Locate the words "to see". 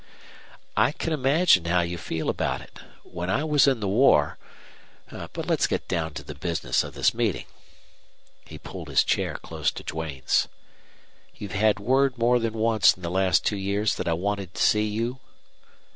14.55-14.87